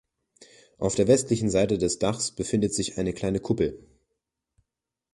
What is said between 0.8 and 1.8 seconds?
der westlichen Seite